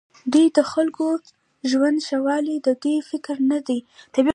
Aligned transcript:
دوی 0.33 0.45
د 0.57 0.59
خلکو 0.71 1.07
د 1.19 1.23
ژوند 1.71 1.97
ښهوالی 2.07 2.57
د 2.65 2.67
دوی 2.83 2.97
فکر 3.09 3.35
نه 3.51 3.59
دی. 3.67 3.79